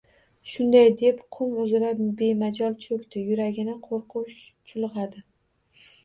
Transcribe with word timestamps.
Shunday 0.51 0.87
deb 0.99 1.17
qum 1.35 1.51
uzra 1.63 1.91
bemajol 2.21 2.73
cho‘kdi— 2.85 3.21
yuragini 3.27 3.75
qo‘rquv 3.89 4.33
chulg‘adi. 4.73 5.21